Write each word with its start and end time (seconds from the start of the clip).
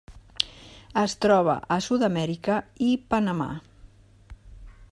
Es 1.01 1.13
troba 1.25 1.55
a 1.77 1.77
Sud-amèrica 1.89 2.57
i 2.89 2.91
Panamà. 3.15 3.51